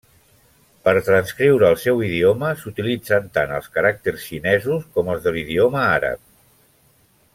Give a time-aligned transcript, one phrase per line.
[0.87, 6.23] Per transcriure el seu idioma, s'utilitzen tant els caràcters xinesos com els de l'idioma àrab.